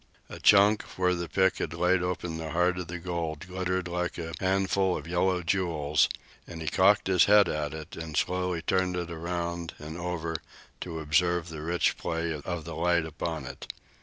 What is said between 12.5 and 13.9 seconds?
the light upon it.